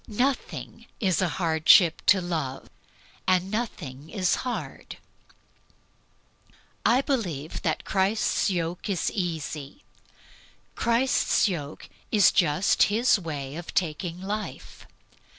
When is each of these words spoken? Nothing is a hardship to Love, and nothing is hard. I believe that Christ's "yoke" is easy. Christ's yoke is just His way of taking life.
Nothing 0.07 0.87
is 0.99 1.21
a 1.21 1.27
hardship 1.29 2.03
to 2.07 2.21
Love, 2.21 2.71
and 3.27 3.51
nothing 3.51 4.09
is 4.09 4.33
hard. 4.41 4.97
I 6.83 7.01
believe 7.03 7.61
that 7.61 7.85
Christ's 7.85 8.49
"yoke" 8.49 8.89
is 8.89 9.11
easy. 9.11 9.83
Christ's 10.73 11.47
yoke 11.47 11.87
is 12.11 12.31
just 12.31 12.81
His 12.89 13.19
way 13.19 13.55
of 13.55 13.75
taking 13.75 14.19
life. 14.19 14.87